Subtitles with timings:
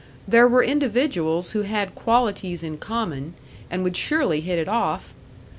[0.27, 3.35] There were individuals who had qualities in common,
[3.69, 5.13] and would surely hit it off!